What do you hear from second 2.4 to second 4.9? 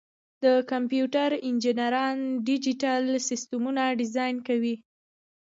ډیجیټل سیسټمونه ډیزاین کوي.